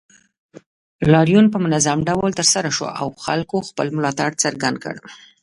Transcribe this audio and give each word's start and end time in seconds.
لاریون 1.11 1.45
په 1.53 1.57
منظم 1.65 1.99
ډول 2.09 2.31
ترسره 2.39 2.69
شو 2.77 2.85
او 2.99 3.07
خلکو 3.25 3.57
خپل 3.69 3.87
ملاتړ 3.97 4.29
څرګند 4.43 4.77
کړ 4.83 4.95